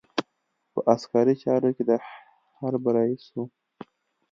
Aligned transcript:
په 0.73 0.79
عسکري 0.93 1.35
چارو 1.43 1.69
کې 1.75 1.83
د 1.89 1.91
حرب 2.57 2.83
رئیس 2.95 3.23
وو. 3.33 3.43